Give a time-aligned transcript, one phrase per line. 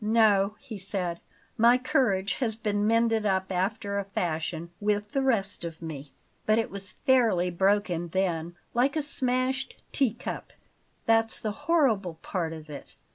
[0.03, 1.19] "No," he said;
[1.59, 6.11] "my courage has been mended up after a fashion, with the rest of me;
[6.47, 10.53] but it was fairly broken then, like a smashed tea cup;
[11.05, 12.95] that's the horrible part of it.